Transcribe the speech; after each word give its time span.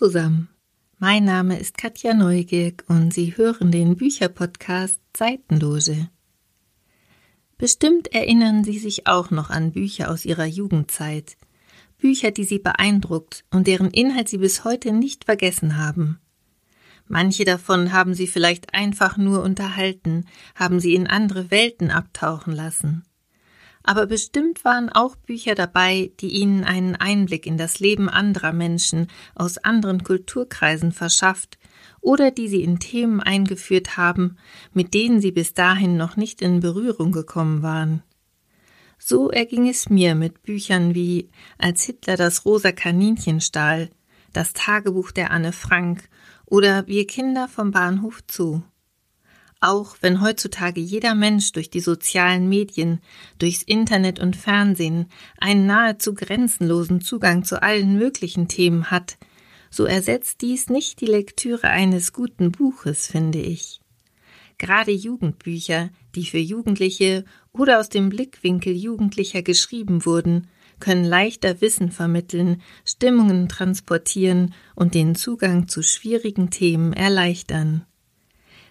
zusammen. 0.00 0.48
Mein 0.98 1.26
Name 1.26 1.60
ist 1.60 1.76
Katja 1.76 2.14
Neugierk 2.14 2.84
und 2.88 3.12
Sie 3.12 3.36
hören 3.36 3.70
den 3.70 3.96
Bücherpodcast 3.96 4.98
Seitenloge. 5.14 6.08
Bestimmt 7.58 8.10
erinnern 8.14 8.64
Sie 8.64 8.78
sich 8.78 9.06
auch 9.06 9.30
noch 9.30 9.50
an 9.50 9.72
Bücher 9.72 10.10
aus 10.10 10.24
Ihrer 10.24 10.46
Jugendzeit. 10.46 11.36
Bücher, 11.98 12.30
die 12.30 12.44
Sie 12.44 12.58
beeindruckt 12.58 13.44
und 13.50 13.66
deren 13.66 13.90
Inhalt 13.90 14.30
Sie 14.30 14.38
bis 14.38 14.64
heute 14.64 14.92
nicht 14.92 15.26
vergessen 15.26 15.76
haben. 15.76 16.18
Manche 17.06 17.44
davon 17.44 17.92
haben 17.92 18.14
Sie 18.14 18.26
vielleicht 18.26 18.72
einfach 18.72 19.18
nur 19.18 19.42
unterhalten, 19.42 20.24
haben 20.54 20.80
Sie 20.80 20.94
in 20.94 21.08
andere 21.08 21.50
Welten 21.50 21.90
abtauchen 21.90 22.54
lassen 22.54 23.04
aber 23.82 24.06
bestimmt 24.06 24.64
waren 24.64 24.90
auch 24.90 25.16
Bücher 25.16 25.54
dabei, 25.54 26.12
die 26.20 26.28
ihnen 26.28 26.64
einen 26.64 26.96
Einblick 26.96 27.46
in 27.46 27.56
das 27.56 27.80
Leben 27.80 28.08
anderer 28.08 28.52
Menschen 28.52 29.08
aus 29.34 29.58
anderen 29.58 30.04
Kulturkreisen 30.04 30.92
verschafft 30.92 31.58
oder 32.00 32.30
die 32.30 32.48
sie 32.48 32.62
in 32.62 32.78
Themen 32.78 33.20
eingeführt 33.20 33.96
haben, 33.96 34.36
mit 34.72 34.94
denen 34.94 35.20
sie 35.20 35.32
bis 35.32 35.54
dahin 35.54 35.96
noch 35.96 36.16
nicht 36.16 36.42
in 36.42 36.60
Berührung 36.60 37.12
gekommen 37.12 37.62
waren. 37.62 38.02
So 38.98 39.30
erging 39.30 39.68
es 39.68 39.88
mir 39.88 40.14
mit 40.14 40.42
Büchern 40.42 40.94
wie 40.94 41.30
Als 41.56 41.84
Hitler 41.84 42.16
das 42.16 42.44
rosa 42.44 42.72
Kaninchen 42.72 43.40
stahl, 43.40 43.88
Das 44.32 44.52
Tagebuch 44.52 45.10
der 45.10 45.30
Anne 45.30 45.52
Frank 45.52 46.08
oder 46.44 46.86
Wir 46.86 47.06
Kinder 47.06 47.48
vom 47.48 47.70
Bahnhof 47.70 48.20
Zoo. 48.30 48.62
Auch 49.62 49.96
wenn 50.00 50.22
heutzutage 50.22 50.80
jeder 50.80 51.14
Mensch 51.14 51.52
durch 51.52 51.68
die 51.68 51.80
sozialen 51.80 52.48
Medien, 52.48 53.00
durchs 53.38 53.62
Internet 53.62 54.18
und 54.18 54.34
Fernsehen 54.34 55.06
einen 55.38 55.66
nahezu 55.66 56.14
grenzenlosen 56.14 57.02
Zugang 57.02 57.44
zu 57.44 57.62
allen 57.62 57.98
möglichen 57.98 58.48
Themen 58.48 58.90
hat, 58.90 59.18
so 59.70 59.84
ersetzt 59.84 60.40
dies 60.40 60.70
nicht 60.70 61.02
die 61.02 61.06
Lektüre 61.06 61.68
eines 61.68 62.14
guten 62.14 62.52
Buches, 62.52 63.06
finde 63.06 63.38
ich. 63.38 63.80
Gerade 64.56 64.92
Jugendbücher, 64.92 65.90
die 66.14 66.24
für 66.24 66.38
Jugendliche 66.38 67.24
oder 67.52 67.80
aus 67.80 67.90
dem 67.90 68.08
Blickwinkel 68.08 68.74
Jugendlicher 68.74 69.42
geschrieben 69.42 70.06
wurden, 70.06 70.48
können 70.80 71.04
leichter 71.04 71.60
Wissen 71.60 71.92
vermitteln, 71.92 72.62
Stimmungen 72.86 73.48
transportieren 73.48 74.54
und 74.74 74.94
den 74.94 75.14
Zugang 75.14 75.68
zu 75.68 75.82
schwierigen 75.82 76.50
Themen 76.50 76.94
erleichtern. 76.94 77.86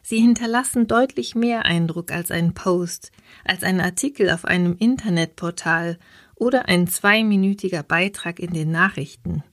Sie 0.09 0.21
hinterlassen 0.21 0.87
deutlich 0.87 1.35
mehr 1.35 1.65
Eindruck 1.65 2.11
als 2.11 2.31
ein 2.31 2.55
Post, 2.55 3.11
als 3.45 3.61
ein 3.61 3.79
Artikel 3.79 4.31
auf 4.31 4.43
einem 4.43 4.75
Internetportal 4.75 5.99
oder 6.33 6.67
ein 6.67 6.87
zweiminütiger 6.87 7.83
Beitrag 7.83 8.39
in 8.39 8.51
den 8.51 8.71
Nachrichten. 8.71 9.43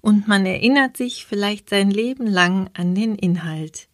Und 0.00 0.26
man 0.26 0.46
erinnert 0.46 0.96
sich 0.96 1.26
vielleicht 1.26 1.70
sein 1.70 1.92
Leben 1.92 2.26
lang 2.26 2.68
an 2.74 2.96
den 2.96 3.14
Inhalt. 3.14 3.86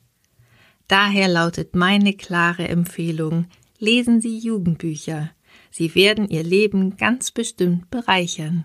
Daher 0.88 1.28
lautet 1.28 1.76
meine 1.76 2.14
klare 2.14 2.66
Empfehlung, 2.66 3.44
lesen 3.78 4.22
Sie 4.22 4.38
Jugendbücher. 4.38 5.32
Sie 5.70 5.94
werden 5.94 6.30
Ihr 6.30 6.44
Leben 6.44 6.96
ganz 6.96 7.30
bestimmt 7.30 7.90
bereichern. 7.90 8.64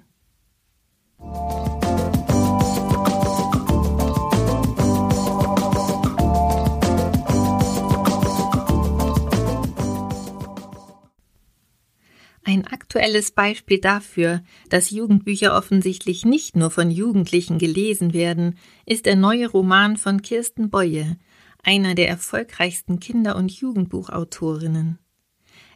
Aktuelles 12.89 13.29
Beispiel 13.29 13.79
dafür, 13.79 14.41
dass 14.69 14.89
Jugendbücher 14.89 15.55
offensichtlich 15.55 16.25
nicht 16.25 16.55
nur 16.55 16.71
von 16.71 16.89
Jugendlichen 16.89 17.59
gelesen 17.59 18.13
werden, 18.13 18.57
ist 18.83 19.05
der 19.05 19.15
neue 19.15 19.47
Roman 19.47 19.95
von 19.95 20.23
Kirsten 20.23 20.71
Boye, 20.71 21.15
einer 21.61 21.93
der 21.93 22.09
erfolgreichsten 22.09 22.99
Kinder- 22.99 23.35
und 23.35 23.51
Jugendbuchautorinnen. 23.51 24.97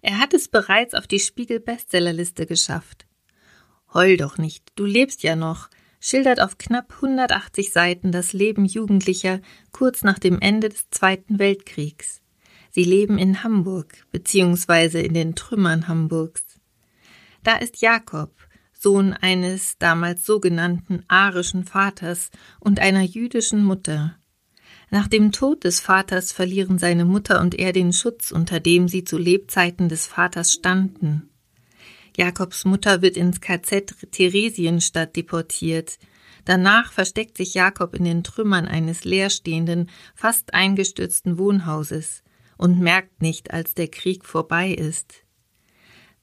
Er 0.02 0.18
hat 0.18 0.34
es 0.34 0.48
bereits 0.48 0.96
auf 0.96 1.06
die 1.06 1.20
Spiegel 1.20 1.60
Bestsellerliste 1.60 2.48
geschafft. 2.48 3.06
Heul 3.94 4.18
doch 4.18 4.40
nicht, 4.40 4.72
du 4.74 4.86
lebst 4.86 5.22
ja 5.22 5.36
noch, 5.36 5.70
schildert 6.00 6.42
auf 6.42 6.58
knapp 6.58 6.96
180 6.96 7.72
Seiten 7.72 8.12
das 8.12 8.34
Leben 8.34 8.66
Jugendlicher 8.66 9.40
kurz 9.72 10.02
nach 10.02 10.18
dem 10.18 10.40
Ende 10.42 10.70
des 10.70 10.90
Zweiten 10.90 11.38
Weltkriegs. 11.38 12.24
Sie 12.72 12.84
leben 12.84 13.20
in 13.20 13.44
Hamburg, 13.44 14.08
beziehungsweise 14.12 15.00
in 15.00 15.14
den 15.14 15.36
Trümmern 15.36 15.88
Hamburgs. 15.88 16.53
Da 17.44 17.58
ist 17.58 17.82
Jakob, 17.82 18.32
Sohn 18.72 19.14
eines 19.14 19.78
damals 19.78 20.26
sogenannten 20.26 21.04
arischen 21.08 21.66
Vaters 21.66 22.32
und 22.60 22.80
einer 22.80 23.02
jüdischen 23.02 23.64
Mutter. 23.64 24.18
Nach 24.90 25.08
dem 25.08 25.32
Tod 25.32 25.64
des 25.64 25.80
Vaters 25.80 26.32
verlieren 26.32 26.78
seine 26.78 27.06
Mutter 27.06 27.42
und 27.42 27.56
er 27.56 27.74
den 27.74 27.94
Schutz, 27.94 28.32
unter 28.32 28.60
dem 28.60 28.88
sie 28.88 29.04
zu 29.04 29.18
Lebzeiten 29.18 29.90
des 29.90 30.06
Vaters 30.06 30.54
standen. 30.54 31.30
Jakobs 32.16 32.64
Mutter 32.64 33.02
wird 33.02 33.18
ins 33.18 33.42
KZ 33.42 34.12
Theresienstadt 34.12 35.16
deportiert. 35.16 35.98
Danach 36.46 36.92
versteckt 36.92 37.38
sich 37.38 37.56
Jakob 37.56 37.96
in 37.96 38.04
den 38.04 38.24
Trümmern 38.24 38.68
eines 38.68 39.04
leerstehenden, 39.04 39.90
fast 40.14 40.54
eingestürzten 40.54 41.38
Wohnhauses 41.38 42.22
und 42.58 42.80
merkt 42.80 43.22
nicht, 43.22 43.52
als 43.52 43.74
der 43.74 43.88
Krieg 43.88 44.26
vorbei 44.26 44.74
ist. 44.74 45.23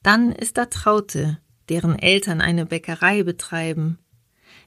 Dann 0.03 0.31
ist 0.31 0.57
da 0.57 0.65
Traute, 0.65 1.37
deren 1.69 1.97
Eltern 1.97 2.41
eine 2.41 2.65
Bäckerei 2.65 3.23
betreiben. 3.23 3.99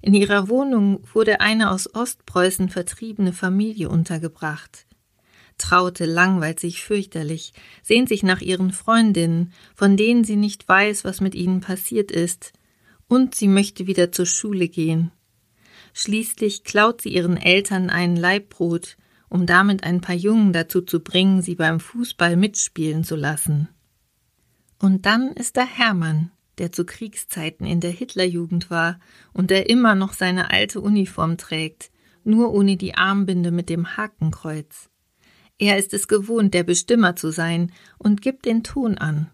In 0.01 0.15
ihrer 0.15 0.49
Wohnung 0.49 1.01
wurde 1.13 1.41
eine 1.41 1.71
aus 1.71 1.93
Ostpreußen 1.95 2.69
vertriebene 2.69 3.33
Familie 3.33 3.89
untergebracht. 3.89 4.87
Traute 5.59 6.05
langweilt 6.05 6.61
sich 6.61 6.83
fürchterlich, 6.83 7.53
sehnt 7.83 8.09
sich 8.09 8.23
nach 8.23 8.41
ihren 8.41 8.73
Freundinnen, 8.73 9.53
von 9.75 9.97
denen 9.97 10.25
sie 10.25 10.37
nicht 10.37 10.69
weiß, 10.69 11.05
was 11.05 11.21
mit 11.21 11.35
ihnen 11.35 11.61
passiert 11.61 12.11
ist, 12.11 12.53
und 13.09 13.35
sie 13.35 13.49
möchte 13.49 13.87
wieder 13.87 14.13
zur 14.13 14.27
Schule 14.27 14.69
gehen. 14.69 15.11
Schließlich 15.93 16.65
klaut 16.65 17.03
sie 17.03 17.11
ihren 17.11 17.37
Eltern 17.37 17.89
ein 17.89 18.17
Leibbrot, 18.17 18.97
um 19.29 19.47
damit 19.47 19.85
ein 19.85 20.01
paar 20.01 20.15
Jungen 20.15 20.53
dazu 20.53 20.81
zu 20.81 21.01
bringen, 21.01 21.41
sie 21.41 21.55
beim 21.55 21.81
Fußball 21.81 22.37
mitspielen 22.37 23.05
zu 23.05 23.15
lassen. 23.17 23.69
Und 24.79 25.07
dann 25.07 25.33
ist 25.33 25.57
da 25.57 25.65
Hermann, 25.65 26.31
der 26.59 26.73
zu 26.73 26.85
Kriegszeiten 26.85 27.67
in 27.67 27.81
der 27.81 27.91
Hitlerjugend 27.91 28.71
war 28.71 28.99
und 29.33 29.51
der 29.51 29.69
immer 29.69 29.95
noch 29.95 30.13
seine 30.13 30.51
alte 30.51 30.81
Uniform 30.81 31.37
trägt, 31.37 31.91
nur 32.25 32.53
ohne 32.53 32.77
die 32.77 32.95
Armbinde 32.95 33.51
mit 33.51 33.69
dem 33.69 33.97
Hakenkreuz. 33.97 34.89
Er 35.59 35.79
ist 35.79 35.95
es 35.95 36.09
gewohnt, 36.09 36.55
der 36.55 36.65
Bestimmer 36.65 37.17
zu 37.17 37.31
sein 37.31 37.73
und 37.99 38.23
gibt 38.23 38.45
den 38.45 38.65
Ton 38.65 38.99
an. 38.99 39.31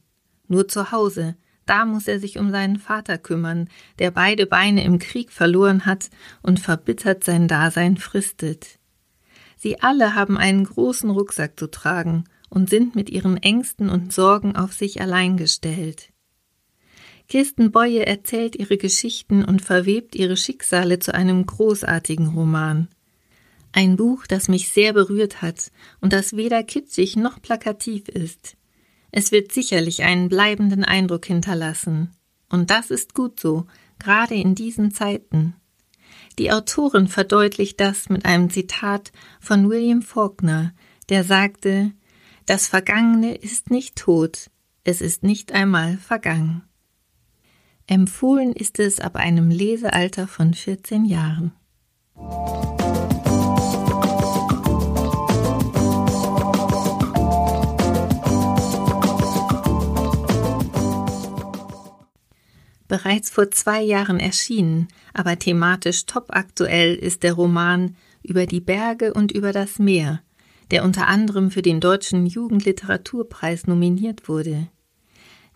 Nur 0.48 0.68
zu 0.68 0.92
Hause, 0.92 1.36
da 1.66 1.84
muss 1.84 2.08
er 2.08 2.18
sich 2.18 2.38
um 2.38 2.50
seinen 2.50 2.78
Vater 2.78 3.16
kümmern, 3.16 3.68
der 3.98 4.10
beide 4.10 4.46
Beine 4.46 4.84
im 4.84 4.98
Krieg 4.98 5.30
verloren 5.30 5.86
hat 5.86 6.10
und 6.42 6.60
verbittert 6.60 7.24
sein 7.24 7.48
Dasein 7.48 7.96
fristet. 7.96 8.78
Sie 9.56 9.80
alle 9.80 10.14
haben 10.14 10.36
einen 10.36 10.64
großen 10.64 11.10
Rucksack 11.10 11.58
zu 11.58 11.70
tragen 11.70 12.24
und 12.50 12.68
sind 12.68 12.94
mit 12.94 13.08
ihren 13.08 13.36
Ängsten 13.38 13.88
und 13.88 14.12
Sorgen 14.12 14.56
auf 14.56 14.74
sich 14.74 15.00
allein 15.00 15.36
gestellt. 15.36 16.10
Kirsten 17.28 17.70
Boye 17.70 18.04
erzählt 18.04 18.56
ihre 18.56 18.76
Geschichten 18.76 19.44
und 19.44 19.62
verwebt 19.62 20.16
ihre 20.16 20.36
Schicksale 20.36 20.98
zu 20.98 21.14
einem 21.14 21.46
großartigen 21.46 22.26
Roman. 22.26 22.88
Ein 23.72 23.96
Buch, 23.96 24.26
das 24.26 24.48
mich 24.48 24.70
sehr 24.70 24.92
berührt 24.92 25.40
hat 25.40 25.70
und 26.00 26.12
das 26.12 26.36
weder 26.36 26.64
kitschig 26.64 27.14
noch 27.16 27.40
plakativ 27.40 28.08
ist. 28.08 28.56
Es 29.12 29.30
wird 29.30 29.52
sicherlich 29.52 30.02
einen 30.02 30.28
bleibenden 30.28 30.84
Eindruck 30.84 31.26
hinterlassen. 31.26 32.10
Und 32.48 32.70
das 32.70 32.90
ist 32.90 33.14
gut 33.14 33.38
so, 33.38 33.66
gerade 34.00 34.34
in 34.34 34.56
diesen 34.56 34.90
Zeiten. 34.90 35.54
Die 36.38 36.52
Autorin 36.52 37.06
verdeutlicht 37.06 37.80
das 37.80 38.08
mit 38.08 38.24
einem 38.24 38.50
Zitat 38.50 39.12
von 39.40 39.68
William 39.68 40.02
Faulkner, 40.02 40.72
der 41.08 41.22
sagte, 41.22 41.92
das 42.50 42.66
Vergangene 42.66 43.36
ist 43.36 43.70
nicht 43.70 43.94
tot, 43.94 44.50
es 44.82 45.00
ist 45.00 45.22
nicht 45.22 45.52
einmal 45.52 45.98
vergangen. 45.98 46.64
Empfohlen 47.86 48.52
ist 48.52 48.80
es 48.80 48.98
ab 48.98 49.14
einem 49.14 49.50
Lesealter 49.50 50.26
von 50.26 50.52
14 50.52 51.04
Jahren. 51.04 51.52
Bereits 62.88 63.30
vor 63.30 63.52
zwei 63.52 63.80
Jahren 63.80 64.18
erschienen, 64.18 64.88
aber 65.14 65.38
thematisch 65.38 66.04
topaktuell 66.04 66.96
ist 66.96 67.22
der 67.22 67.34
Roman 67.34 67.94
Über 68.24 68.46
die 68.46 68.60
Berge 68.60 69.14
und 69.14 69.30
über 69.30 69.52
das 69.52 69.78
Meer 69.78 70.20
der 70.70 70.84
unter 70.84 71.08
anderem 71.08 71.50
für 71.50 71.62
den 71.62 71.80
Deutschen 71.80 72.26
Jugendliteraturpreis 72.26 73.66
nominiert 73.66 74.28
wurde. 74.28 74.68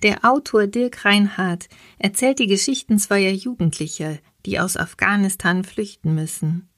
Der 0.02 0.24
Autor 0.24 0.66
Dirk 0.66 1.04
Reinhardt 1.04 1.68
erzählt 1.98 2.38
die 2.38 2.46
Geschichten 2.46 2.98
zweier 2.98 3.32
Jugendlicher, 3.32 4.18
die 4.44 4.60
aus 4.60 4.76
Afghanistan 4.76 5.64
flüchten 5.64 6.14
müssen. 6.14 6.68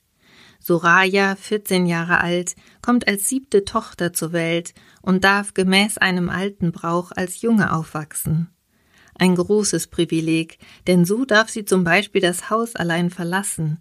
Soraya, 0.60 1.36
14 1.36 1.86
Jahre 1.86 2.20
alt, 2.20 2.54
kommt 2.82 3.08
als 3.08 3.28
siebte 3.28 3.64
Tochter 3.64 4.12
zur 4.12 4.32
Welt 4.32 4.74
und 5.02 5.24
darf 5.24 5.54
gemäß 5.54 5.98
einem 5.98 6.28
alten 6.28 6.72
Brauch 6.72 7.12
als 7.12 7.40
Junge 7.40 7.72
aufwachsen. 7.72 8.48
Ein 9.18 9.34
großes 9.34 9.86
Privileg, 9.86 10.58
denn 10.86 11.04
so 11.04 11.24
darf 11.24 11.48
sie 11.48 11.64
zum 11.64 11.84
Beispiel 11.84 12.20
das 12.20 12.50
Haus 12.50 12.76
allein 12.76 13.10
verlassen, 13.10 13.78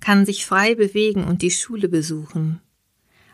kann 0.00 0.24
sich 0.24 0.46
frei 0.46 0.74
bewegen 0.74 1.24
und 1.24 1.42
die 1.42 1.50
Schule 1.50 1.88
besuchen. 1.88 2.60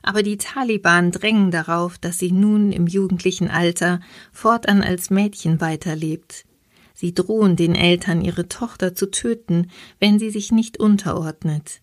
Aber 0.07 0.23
die 0.23 0.37
Taliban 0.37 1.11
drängen 1.11 1.51
darauf, 1.51 1.99
dass 1.99 2.21
sie 2.21 2.31
nun 2.31 2.71
im 2.71 2.87
jugendlichen 2.87 3.51
Alter 3.51 3.99
fortan 4.31 4.83
als 4.83 5.11
Mädchen 5.11 5.61
weiterlebt. 5.61 6.45
Sie 6.95 7.13
drohen 7.13 7.57
den 7.57 7.75
Eltern, 7.75 8.23
ihre 8.23 8.49
Tochter 8.49 8.95
zu 8.95 9.11
töten, 9.11 9.69
wenn 9.99 10.21
sie 10.21 10.31
sich 10.31 10.53
nicht 10.53 10.79
unterordnet. 10.79 11.81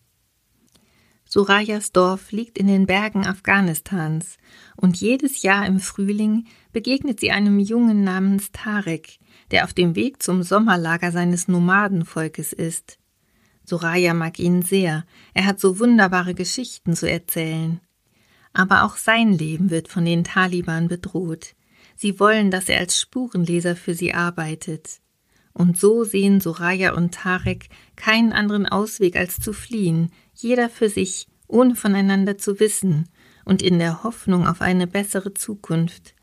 Sorayas 1.25 1.91
Dorf 1.91 2.31
liegt 2.31 2.57
in 2.57 2.67
den 2.67 2.85
Bergen 2.85 3.27
Afghanistans 3.27 4.37
und 4.77 4.95
jedes 5.01 5.41
Jahr 5.41 5.65
im 5.65 5.81
Frühling 5.81 6.45
begegnet 6.71 7.19
sie 7.19 7.31
einem 7.31 7.59
Jungen 7.59 8.05
namens 8.05 8.53
Tarek, 8.53 9.19
der 9.51 9.65
auf 9.65 9.73
dem 9.73 9.97
Weg 9.97 10.23
zum 10.23 10.43
Sommerlager 10.43 11.11
seines 11.11 11.49
Nomadenvolkes 11.49 12.53
ist. 12.53 12.99
Soraya 13.65 14.13
mag 14.13 14.39
ihn 14.39 14.61
sehr, 14.61 15.03
er 15.33 15.45
hat 15.45 15.59
so 15.59 15.77
wunderbare 15.79 16.33
Geschichten 16.33 16.95
zu 16.95 17.09
erzählen. 17.09 17.81
Aber 18.53 18.83
auch 18.83 18.97
sein 18.97 19.33
Leben 19.33 19.69
wird 19.69 19.87
von 19.87 20.05
den 20.05 20.23
Taliban 20.23 20.87
bedroht. 20.87 21.55
Sie 21.95 22.19
wollen, 22.19 22.51
dass 22.51 22.69
er 22.69 22.79
als 22.79 22.99
Spurenleser 22.99 23.75
für 23.75 23.95
sie 23.95 24.13
arbeitet. 24.13 25.01
Und 25.53 25.77
so 25.77 26.03
sehen 26.03 26.39
Soraya 26.39 26.93
und 26.93 27.13
Tarek 27.13 27.69
keinen 27.95 28.33
anderen 28.33 28.65
Ausweg 28.65 29.15
als 29.15 29.39
zu 29.39 29.53
fliehen, 29.53 30.11
jeder 30.33 30.69
für 30.69 30.89
sich, 30.89 31.27
ohne 31.47 31.75
voneinander 31.75 32.37
zu 32.37 32.59
wissen 32.59 33.09
und 33.45 33.61
in 33.61 33.77
der 33.77 34.03
Hoffnung 34.03 34.47
auf 34.47 34.61
eine 34.61 34.87
bessere 34.87 35.33
Zukunft. 35.33 36.15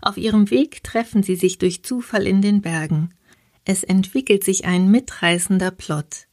Auf 0.00 0.16
ihrem 0.16 0.50
Weg 0.50 0.84
treffen 0.84 1.22
sie 1.22 1.36
sich 1.36 1.58
durch 1.58 1.82
Zufall 1.82 2.26
in 2.26 2.42
den 2.42 2.60
Bergen. 2.60 3.14
Es 3.64 3.82
entwickelt 3.84 4.44
sich 4.44 4.64
ein 4.64 4.90
mitreißender 4.90 5.70
Plot. 5.70 6.26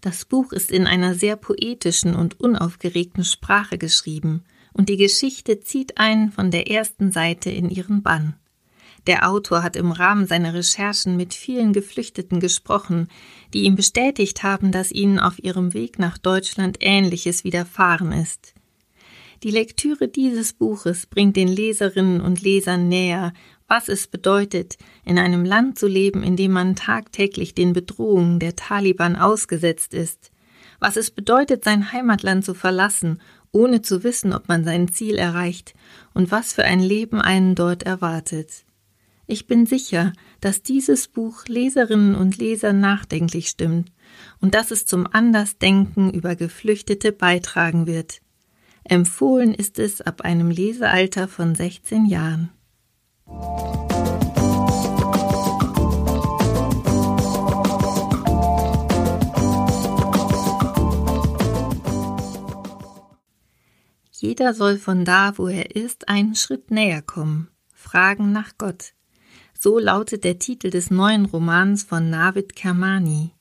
Das 0.00 0.24
Buch 0.24 0.52
ist 0.52 0.70
in 0.70 0.86
einer 0.86 1.14
sehr 1.14 1.36
poetischen 1.36 2.14
und 2.14 2.40
unaufgeregten 2.40 3.24
Sprache 3.24 3.78
geschrieben, 3.78 4.44
und 4.74 4.90
die 4.90 4.98
Geschichte 4.98 5.60
zieht 5.60 5.96
einen 5.96 6.30
von 6.30 6.50
der 6.50 6.70
ersten 6.70 7.10
Seite 7.10 7.48
in 7.50 7.70
ihren 7.70 8.02
Bann. 8.02 8.34
Der 9.06 9.28
Autor 9.28 9.62
hat 9.62 9.76
im 9.76 9.92
Rahmen 9.92 10.26
seiner 10.26 10.54
Recherchen 10.54 11.16
mit 11.16 11.34
vielen 11.34 11.72
Geflüchteten 11.72 12.40
gesprochen, 12.40 13.08
die 13.52 13.62
ihm 13.62 13.76
bestätigt 13.76 14.42
haben, 14.42 14.72
dass 14.72 14.92
ihnen 14.92 15.18
auf 15.18 15.42
ihrem 15.42 15.74
Weg 15.74 15.98
nach 15.98 16.18
Deutschland 16.18 16.78
Ähnliches 16.80 17.44
widerfahren 17.44 18.12
ist. 18.12 18.54
Die 19.42 19.50
Lektüre 19.50 20.08
dieses 20.08 20.54
Buches 20.54 21.06
bringt 21.06 21.36
den 21.36 21.48
Leserinnen 21.48 22.22
und 22.22 22.40
Lesern 22.40 22.88
näher, 22.88 23.34
was 23.68 23.88
es 23.88 24.06
bedeutet, 24.06 24.78
in 25.04 25.18
einem 25.18 25.44
Land 25.44 25.78
zu 25.78 25.86
leben, 25.86 26.22
in 26.22 26.36
dem 26.36 26.52
man 26.52 26.76
tagtäglich 26.76 27.54
den 27.54 27.74
Bedrohungen 27.74 28.38
der 28.38 28.56
Taliban 28.56 29.16
ausgesetzt 29.16 29.92
ist, 29.92 30.30
was 30.80 30.96
es 30.96 31.10
bedeutet, 31.10 31.64
sein 31.64 31.92
Heimatland 31.92 32.44
zu 32.44 32.54
verlassen, 32.54 33.20
ohne 33.54 33.80
zu 33.80 34.04
wissen, 34.04 34.32
ob 34.32 34.48
man 34.48 34.64
sein 34.64 34.88
Ziel 34.88 35.16
erreicht, 35.16 35.74
und 36.12 36.30
was 36.30 36.52
für 36.52 36.64
ein 36.64 36.80
Leben 36.80 37.20
einen 37.20 37.54
dort 37.54 37.84
erwartet. 37.84 38.64
Ich 39.26 39.46
bin 39.46 39.64
sicher, 39.64 40.12
dass 40.40 40.62
dieses 40.62 41.08
Buch 41.08 41.46
Leserinnen 41.46 42.14
und 42.14 42.36
Leser 42.36 42.72
nachdenklich 42.72 43.48
stimmt 43.48 43.90
und 44.40 44.54
dass 44.54 44.70
es 44.70 44.84
zum 44.84 45.06
Andersdenken 45.10 46.12
über 46.12 46.36
Geflüchtete 46.36 47.10
beitragen 47.12 47.86
wird. 47.86 48.20
Empfohlen 48.84 49.54
ist 49.54 49.78
es 49.78 50.02
ab 50.02 50.20
einem 50.20 50.50
Lesealter 50.50 51.26
von 51.26 51.54
16 51.54 52.04
Jahren. 52.04 52.50
Jeder 64.16 64.54
soll 64.54 64.78
von 64.78 65.04
da, 65.04 65.36
wo 65.38 65.48
er 65.48 65.74
ist, 65.74 66.08
einen 66.08 66.36
Schritt 66.36 66.70
näher 66.70 67.02
kommen. 67.02 67.48
Fragen 67.72 68.30
nach 68.30 68.52
Gott. 68.58 68.92
So 69.58 69.80
lautet 69.80 70.22
der 70.22 70.38
Titel 70.38 70.70
des 70.70 70.90
neuen 70.90 71.24
Romans 71.24 71.82
von 71.82 72.10
Navid 72.10 72.54
Kermani. 72.54 73.32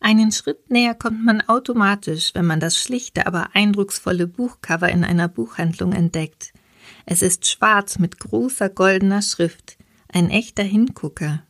Einen 0.00 0.32
Schritt 0.32 0.68
näher 0.68 0.94
kommt 0.94 1.24
man 1.24 1.42
automatisch, 1.42 2.32
wenn 2.34 2.44
man 2.44 2.58
das 2.58 2.76
schlichte, 2.76 3.28
aber 3.28 3.54
eindrucksvolle 3.54 4.26
Buchcover 4.26 4.88
in 4.88 5.04
einer 5.04 5.28
Buchhandlung 5.28 5.92
entdeckt. 5.92 6.52
Es 7.06 7.22
ist 7.22 7.46
schwarz 7.46 8.00
mit 8.00 8.18
großer 8.18 8.70
goldener 8.70 9.22
Schrift, 9.22 9.78
ein 10.08 10.28
echter 10.28 10.64
Hingucker. 10.64 11.44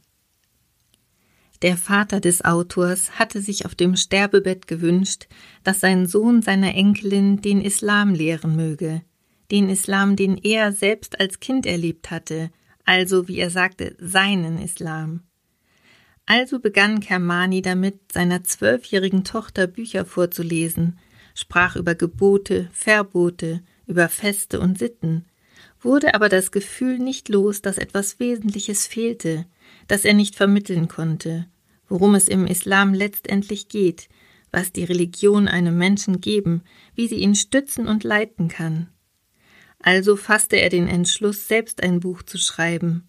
Der 1.65 1.79
Vater 1.79 2.21
des 2.21 2.45
Autors 2.45 3.13
hatte 3.13 3.41
sich 3.41 3.65
auf 3.65 3.75
dem 3.75 3.97
Sterbebett 3.97 4.67
gewünscht, 4.67 5.29
dass 5.63 5.81
sein 5.81 6.05
Sohn 6.05 6.43
seiner 6.43 6.75
Enkelin 6.75 7.41
den 7.41 7.63
Islam 7.63 8.13
lehren 8.13 8.55
möge, 8.55 9.01
den 9.51 9.71
Islam, 9.71 10.15
den 10.15 10.37
er 10.37 10.73
selbst 10.73 11.19
als 11.19 11.41
Kind 11.41 11.65
erlebt 11.65 12.11
hatte, 12.11 12.51
also 12.85 13.29
wie 13.29 13.39
er 13.39 13.49
sagte, 13.49 13.97
seinen 13.99 14.59
Islam. 14.59 15.23
Also 16.27 16.59
begann 16.59 17.01
Kermani 17.01 17.63
damit, 17.63 18.13
seiner 18.13 18.45
zwölfjährigen 18.45 19.25
Tochter 19.25 19.67
Bücher 19.67 20.05
vorzulesen, 20.05 20.99
sprach 21.35 21.77
über 21.77 21.95
Gebote, 21.95 22.69
Verbote, 22.75 23.63
über 23.87 24.11
Feste 24.11 24.61
und 24.61 24.79
Sitten, 24.79 25.25
wurde 25.81 26.15
aber 26.15 26.29
das 26.29 26.53
Gefühl 26.53 26.99
nicht 26.99 27.31
los, 27.31 27.63
dass 27.63 27.79
etwas 27.79 28.21
Wesentliches 28.21 28.87
fehlte, 28.87 29.47
das 29.89 30.05
er 30.05 30.13
nicht 30.13 30.37
vermitteln 30.37 30.89
konnte, 30.89 31.47
worum 31.94 32.17
es 32.17 32.26
im 32.26 32.44
Islam 32.49 32.93
letztendlich 32.93 33.69
geht, 33.69 34.08
was 34.50 34.73
die 34.73 34.82
Religion 34.82 35.46
einem 35.46 35.79
Menschen 35.79 36.20
geben, 36.20 36.64
wie 36.96 37.06
sie 37.06 37.19
ihn 37.19 37.37
stützen 37.37 37.87
und 37.87 38.02
leiten 38.02 38.49
kann. 38.49 38.88
Also 39.79 40.17
fasste 40.17 40.56
er 40.56 40.70
den 40.70 40.88
Entschluss, 40.88 41.46
selbst 41.46 41.85
ein 41.85 42.00
Buch 42.00 42.24
zu 42.24 42.36
schreiben. 42.36 43.08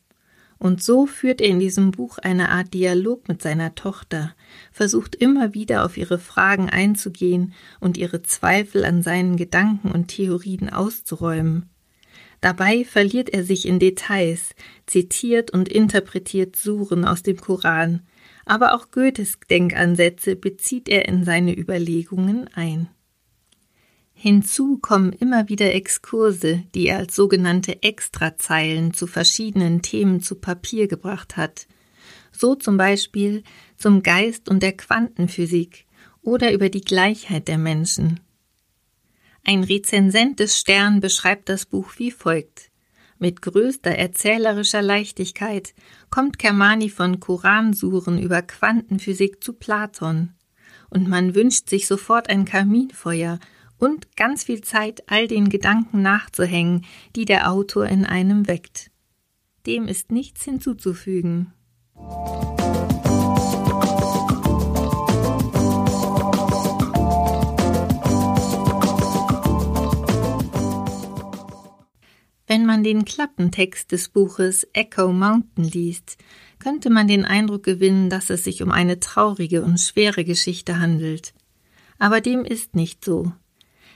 Und 0.59 0.83
so 0.83 1.07
führt 1.07 1.41
er 1.41 1.47
in 1.47 1.59
diesem 1.59 1.89
Buch 1.89 2.19
eine 2.19 2.49
Art 2.49 2.75
Dialog 2.75 3.27
mit 3.27 3.41
seiner 3.41 3.73
Tochter, 3.73 4.35
versucht 4.71 5.15
immer 5.15 5.55
wieder 5.55 5.83
auf 5.83 5.97
ihre 5.97 6.19
Fragen 6.19 6.69
einzugehen 6.69 7.53
und 7.79 7.97
ihre 7.97 8.21
Zweifel 8.21 8.85
an 8.85 9.01
seinen 9.01 9.35
Gedanken 9.35 9.89
und 9.89 10.09
Theorien 10.09 10.69
auszuräumen. 10.69 11.71
Dabei 12.39 12.85
verliert 12.85 13.31
er 13.31 13.43
sich 13.43 13.67
in 13.67 13.79
Details, 13.79 14.53
zitiert 14.85 15.49
und 15.49 15.69
interpretiert 15.69 16.55
Suren 16.55 17.03
aus 17.03 17.23
dem 17.23 17.37
Koran, 17.41 18.03
aber 18.45 18.73
auch 18.73 18.91
Goethes 18.91 19.39
Denkansätze 19.49 20.35
bezieht 20.35 20.87
er 20.87 21.07
in 21.07 21.23
seine 21.23 21.57
Überlegungen 21.57 22.49
ein. 22.53 22.87
Hinzu 24.13 24.77
kommen 24.77 25.11
immer 25.11 25.49
wieder 25.49 25.73
Exkurse, 25.73 26.63
die 26.73 26.87
er 26.87 26.99
als 26.99 27.15
sogenannte 27.15 27.83
Extrazeilen 27.83 28.93
zu 28.93 29.07
verschiedenen 29.07 29.81
Themen 29.81 30.21
zu 30.21 30.35
Papier 30.35 30.87
gebracht 30.87 31.35
hat. 31.35 31.67
So 32.31 32.55
zum 32.55 32.77
Beispiel 32.77 33.43
zum 33.77 34.03
Geist 34.03 34.47
und 34.47 34.63
der 34.63 34.71
Quantenphysik 34.71 35.85
oder 36.21 36.53
über 36.53 36.69
die 36.69 36.81
Gleichheit 36.81 37.47
der 37.47 37.57
Menschen. 37.57 38.21
Ein 39.43 39.63
Rezensent 39.63 40.39
des 40.39 40.57
Stern 40.57 41.01
beschreibt 41.01 41.49
das 41.49 41.65
Buch 41.65 41.93
wie 41.97 42.09
folgt. 42.09 42.71
Mit 43.17 43.41
größter 43.41 43.91
erzählerischer 43.91 44.81
Leichtigkeit 44.81 45.73
kommt 46.09 46.37
Kermani 46.37 46.89
von 46.89 47.19
Koransuren 47.19 48.19
über 48.19 48.41
Quantenphysik 48.41 49.43
zu 49.43 49.53
Platon. 49.53 50.33
Und 50.89 51.07
man 51.07 51.33
wünscht 51.33 51.69
sich 51.69 51.87
sofort 51.87 52.29
ein 52.29 52.45
Kaminfeuer 52.45 53.39
und 53.77 54.15
ganz 54.15 54.43
viel 54.43 54.61
Zeit, 54.61 55.03
all 55.07 55.27
den 55.27 55.49
Gedanken 55.49 56.01
nachzuhängen, 56.01 56.85
die 57.15 57.25
der 57.25 57.51
Autor 57.51 57.87
in 57.87 58.05
einem 58.05 58.47
weckt. 58.47 58.91
Dem 59.65 59.87
ist 59.87 60.11
nichts 60.11 60.43
hinzuzufügen. 60.43 61.53
Wenn 72.65 72.77
man 72.77 72.83
den 72.83 73.05
Klappentext 73.05 73.91
des 73.91 74.09
Buches 74.09 74.67
Echo 74.73 75.13
Mountain 75.13 75.65
liest, 75.65 76.17
könnte 76.57 76.89
man 76.89 77.07
den 77.07 77.23
Eindruck 77.23 77.61
gewinnen, 77.61 78.09
dass 78.09 78.31
es 78.31 78.43
sich 78.43 78.63
um 78.63 78.71
eine 78.71 78.99
traurige 78.99 79.61
und 79.61 79.79
schwere 79.79 80.25
Geschichte 80.25 80.79
handelt. 80.79 81.35
Aber 81.99 82.21
dem 82.21 82.43
ist 82.43 82.75
nicht 82.75 83.05
so. 83.05 83.31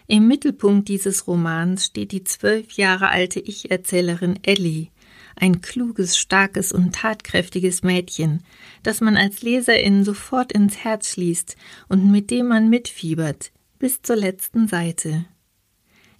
Im 0.06 0.28
Mittelpunkt 0.28 0.88
dieses 0.88 1.26
Romans 1.26 1.88
steht 1.88 2.12
die 2.12 2.24
zwölf 2.24 2.74
Jahre 2.74 3.10
alte 3.10 3.40
Ich-Erzählerin 3.40 4.38
Ellie, 4.44 4.90
ein 5.36 5.62
kluges, 5.62 6.20
starkes 6.20 6.72
und 6.72 6.94
tatkräftiges 6.94 7.82
Mädchen, 7.82 8.44
das 8.84 9.02
man 9.02 9.18
als 9.18 9.42
Leserin 9.42 10.04
sofort 10.04 10.52
ins 10.52 10.78
Herz 10.78 11.14
schließt 11.14 11.56
und 11.88 12.12
mit 12.12 12.30
dem 12.30 12.50
man 12.50 12.70
mitfiebert, 12.70 13.52
bis 13.80 14.04
zur 14.04 14.18
letzten 14.18 14.68
Seite. 14.68 15.26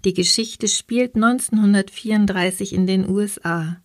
Die 0.06 0.14
Geschichte 0.14 0.70
spielt 0.70 1.16
1934 1.16 2.74
in 2.74 2.88
den 2.88 3.10
USA. 3.10 3.82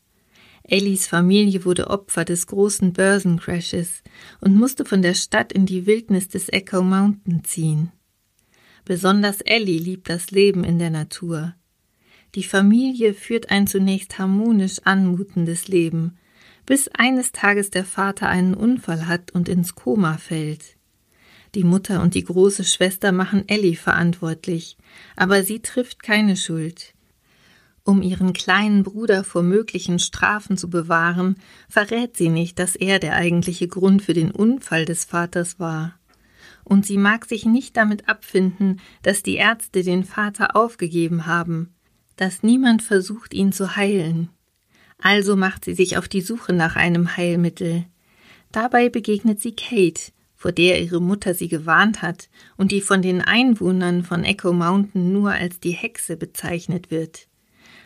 Ellies 0.63 1.09
Familie 1.09 1.65
wurde 1.65 1.89
Opfer 1.89 2.25
des 2.25 2.47
großen 2.47 2.93
Börsencrashes 2.93 4.03
und 4.41 4.57
musste 4.57 4.85
von 4.85 5.03
der 5.03 5.15
Stadt 5.15 5.53
in 5.53 5.67
die 5.67 5.87
Wildnis 5.87 6.29
des 6.29 6.49
Echo 6.49 6.83
Mountain 6.83 7.43
ziehen. 7.43 7.91
Besonders 8.85 9.41
Ellie 9.41 9.79
liebt 9.79 10.09
das 10.09 10.31
Leben 10.31 10.63
in 10.63 10.79
der 10.79 10.91
Natur. 10.91 11.55
Die 12.35 12.45
Familie 12.45 13.13
führt 13.13 13.51
ein 13.51 13.67
zunächst 13.67 14.19
harmonisch 14.19 14.79
anmutendes 14.85 15.69
Leben, 15.69 16.17
bis 16.65 16.89
eines 16.89 17.33
Tages 17.33 17.71
der 17.71 17.85
Vater 17.85 18.29
einen 18.29 18.55
Unfall 18.55 19.07
hat 19.07 19.33
und 19.33 19.49
ins 19.49 19.75
Koma 19.75 20.17
fällt. 20.17 20.77
Die 21.55 21.65
Mutter 21.65 22.03
und 22.03 22.15
die 22.15 22.25
große 22.25 22.65
Schwester 22.65 23.13
machen 23.13 23.49
Ellie 23.49 23.77
verantwortlich, 23.77 24.77
aber 25.15 25.45
sie 25.45 25.61
trifft 25.61 26.03
keine 26.03 26.37
Schuld. 26.37 26.95
Um 27.85 28.03
ihren 28.03 28.33
kleinen 28.33 28.83
Bruder 28.83 29.25
vor 29.25 29.43
möglichen 29.43 29.99
Strafen 29.99 30.57
zu 30.57 30.69
bewahren, 30.69 31.37
verrät 31.69 32.17
sie 32.17 32.31
nicht, 32.31 32.59
dass 32.59 32.75
er 32.75 32.99
der 32.99 33.15
eigentliche 33.15 33.69
Grund 33.69 34.03
für 34.03 34.15
den 34.15 34.31
Unfall 34.31 34.85
des 34.85 35.05
Vaters 35.05 35.61
war. 35.61 35.95
Und 36.65 36.87
sie 36.87 36.97
mag 36.97 37.27
sich 37.27 37.45
nicht 37.45 37.77
damit 37.77 38.09
abfinden, 38.09 38.81
dass 39.03 39.23
die 39.23 39.37
Ärzte 39.37 39.83
den 39.83 40.03
Vater 40.03 40.57
aufgegeben 40.57 41.27
haben, 41.27 41.75
dass 42.17 42.43
niemand 42.43 42.83
versucht, 42.83 43.35
ihn 43.35 43.53
zu 43.53 43.77
heilen. 43.77 44.31
Also 44.99 45.37
macht 45.37 45.67
sie 45.67 45.75
sich 45.75 45.99
auf 45.99 46.09
die 46.09 46.23
Suche 46.23 46.55
nach 46.55 46.77
einem 46.77 47.17
Heilmittel. 47.19 47.85
Dabei 48.51 48.89
begegnet 48.89 49.41
sie 49.41 49.55
Kate, 49.55 50.14
vor 50.45 50.53
der 50.53 50.83
ihre 50.83 51.01
Mutter 51.01 51.33
sie 51.33 51.49
gewarnt 51.49 52.03
hat 52.03 52.29
und 52.59 52.71
die 52.71 52.83
von 52.83 53.01
den 53.01 53.23
Einwohnern 53.23 54.05
von 54.05 54.25
Echo 54.25 54.53
Mountain 54.53 55.11
nur 55.11 55.31
als 55.31 55.59
die 55.59 55.71
Hexe 55.71 56.19
bezeichnet 56.19 56.91
wird. 56.91 57.29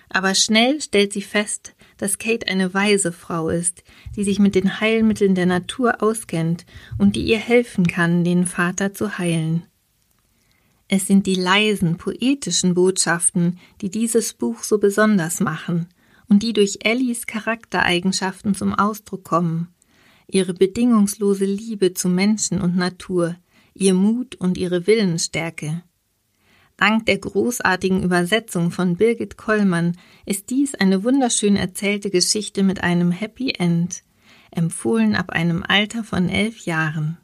Aber 0.09 0.35
schnell 0.35 0.81
stellt 0.81 1.13
sie 1.13 1.23
fest, 1.23 1.77
dass 1.99 2.19
Kate 2.19 2.49
eine 2.49 2.75
weise 2.75 3.13
Frau 3.13 3.49
ist, 3.49 3.85
die 4.17 4.25
sich 4.25 4.41
mit 4.41 4.57
den 4.57 4.81
Heilmitteln 4.81 5.37
der 5.37 5.47
Natur 5.47 6.03
auskennt 6.03 6.67
und 6.99 7.15
die 7.15 7.27
ihr 7.27 7.39
helfen 7.39 7.87
kann, 7.87 8.25
den 8.25 8.45
Vater 8.45 8.93
zu 8.93 9.19
heilen. 9.19 9.63
Es 10.89 11.07
sind 11.07 11.27
die 11.27 11.37
leisen, 11.37 11.97
poetischen 11.97 12.75
Botschaften, 12.75 13.61
die 13.83 13.89
dieses 13.89 14.35
Buch 14.35 14.65
so 14.65 14.79
besonders 14.79 15.39
machen 15.39 15.87
und 16.29 16.43
die 16.43 16.55
durch 16.55 16.81
Ellies 16.83 17.29
Charaktereigenschaften 17.29 18.57
zum 18.57 18.75
Ausdruck 18.75 19.23
kommen. 19.23 19.69
Ihre 20.31 20.53
bedingungslose 20.53 21.47
Liebe 21.47 21.95
zu 21.95 22.09
Menschen 22.09 22.61
und 22.61 22.77
Natur, 22.77 23.37
ihr 23.73 23.95
Mut 23.95 24.35
und 24.35 24.59
ihre 24.59 24.87
Willensstärke. 24.87 25.83
Dank 26.77 27.07
der 27.07 27.19
großartigen 27.19 28.03
Übersetzung 28.03 28.71
von 28.71 28.97
Birgit 28.97 29.37
Kollmann 29.37 29.97
ist 30.27 30.51
dies 30.51 30.75
eine 30.75 31.03
wunderschön 31.03 31.57
erzählte 31.57 32.11
Geschichte 32.11 32.63
mit 32.63 32.83
einem 32.83 33.11
Happy 33.11 33.55
End, 33.59 34.05
empfohlen 34.51 35.17
ab 35.17 35.31
einem 35.31 35.65
Alter 35.67 36.05
von 36.05 36.29
elf 36.29 36.67
Jahren. 36.67 37.19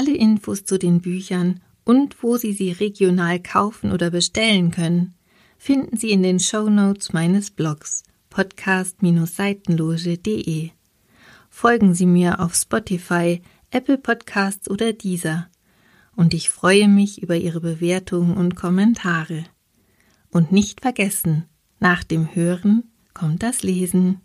Alle 0.00 0.16
Infos 0.16 0.64
zu 0.64 0.78
den 0.78 1.02
Büchern 1.02 1.60
und 1.84 2.22
wo 2.22 2.38
Sie 2.38 2.54
sie 2.54 2.72
regional 2.72 3.38
kaufen 3.38 3.92
oder 3.92 4.10
bestellen 4.10 4.70
können, 4.70 5.12
finden 5.58 5.98
Sie 5.98 6.10
in 6.10 6.22
den 6.22 6.40
Show 6.40 6.70
Notes 6.70 7.12
meines 7.12 7.50
Blogs 7.50 8.04
podcast-seitenloge.de. 8.30 10.70
Folgen 11.50 11.92
Sie 11.92 12.06
mir 12.06 12.40
auf 12.40 12.54
Spotify, 12.54 13.42
Apple 13.70 13.98
Podcasts 13.98 14.70
oder 14.70 14.94
Deezer. 14.94 15.50
Und 16.16 16.32
ich 16.32 16.48
freue 16.48 16.88
mich 16.88 17.22
über 17.22 17.36
Ihre 17.36 17.60
Bewertungen 17.60 18.38
und 18.38 18.56
Kommentare. 18.56 19.44
Und 20.30 20.50
nicht 20.50 20.80
vergessen, 20.80 21.44
nach 21.78 22.04
dem 22.04 22.34
Hören 22.34 22.84
kommt 23.12 23.42
das 23.42 23.62
Lesen. 23.62 24.22